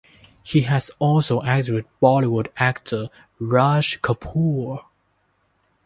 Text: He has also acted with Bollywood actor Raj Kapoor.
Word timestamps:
He 0.41 0.61
has 0.61 0.89
also 0.97 1.43
acted 1.43 1.75
with 1.75 1.85
Bollywood 2.01 2.47
actor 2.57 3.09
Raj 3.39 4.01
Kapoor. 4.01 4.83